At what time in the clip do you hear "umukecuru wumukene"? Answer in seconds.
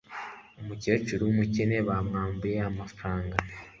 0.61-1.77